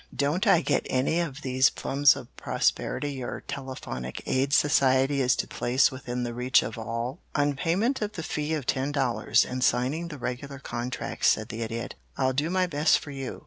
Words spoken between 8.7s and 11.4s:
dollars, and signing the regular contract,"